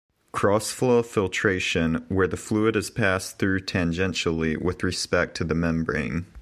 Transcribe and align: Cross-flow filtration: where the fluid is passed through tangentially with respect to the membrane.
Cross-flow 0.31 1.03
filtration: 1.03 2.03
where 2.09 2.25
the 2.25 2.35
fluid 2.35 2.75
is 2.75 2.89
passed 2.89 3.37
through 3.37 3.59
tangentially 3.59 4.57
with 4.59 4.83
respect 4.83 5.37
to 5.37 5.43
the 5.43 5.53
membrane. 5.53 6.25